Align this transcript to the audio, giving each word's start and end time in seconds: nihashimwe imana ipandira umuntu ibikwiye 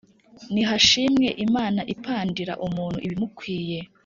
nihashimwe 0.53 1.27
imana 1.45 1.81
ipandira 1.93 2.53
umuntu 2.67 2.97
ibikwiye 3.07 3.79